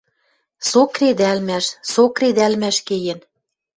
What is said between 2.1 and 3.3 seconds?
кредӓлмӓш кеен.